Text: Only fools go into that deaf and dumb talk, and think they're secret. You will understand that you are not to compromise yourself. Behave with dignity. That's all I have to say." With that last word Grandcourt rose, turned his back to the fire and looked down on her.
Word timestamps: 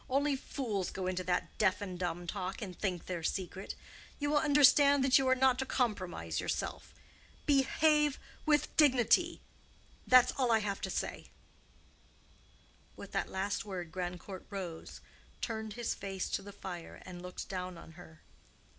Only 0.09 0.35
fools 0.35 0.89
go 0.89 1.05
into 1.05 1.23
that 1.25 1.55
deaf 1.59 1.79
and 1.79 1.99
dumb 1.99 2.25
talk, 2.25 2.59
and 2.59 2.75
think 2.75 3.05
they're 3.05 3.21
secret. 3.21 3.75
You 4.17 4.31
will 4.31 4.39
understand 4.39 5.03
that 5.03 5.19
you 5.19 5.27
are 5.27 5.35
not 5.35 5.59
to 5.59 5.65
compromise 5.67 6.39
yourself. 6.41 6.95
Behave 7.45 8.17
with 8.43 8.75
dignity. 8.77 9.41
That's 10.07 10.33
all 10.39 10.51
I 10.51 10.57
have 10.57 10.81
to 10.81 10.89
say." 10.89 11.29
With 12.95 13.11
that 13.11 13.29
last 13.29 13.63
word 13.63 13.91
Grandcourt 13.91 14.47
rose, 14.49 15.01
turned 15.39 15.73
his 15.73 15.93
back 15.93 16.19
to 16.31 16.41
the 16.41 16.51
fire 16.51 17.03
and 17.05 17.21
looked 17.21 17.47
down 17.47 17.77
on 17.77 17.91
her. 17.91 18.21